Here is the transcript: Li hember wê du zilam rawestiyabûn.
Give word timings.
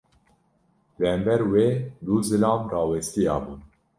Li 0.99 1.07
hember 1.09 1.41
wê 1.51 1.67
du 2.05 2.15
zilam 2.27 2.61
rawestiyabûn. 2.71 3.61